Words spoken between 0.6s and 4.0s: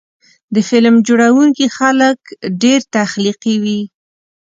فلم جوړوونکي خلک ډېر تخلیقي وي.